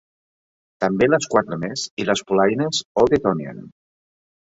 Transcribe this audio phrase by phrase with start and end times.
[0.85, 3.65] "També les quatre més i les polaines Old Etonian."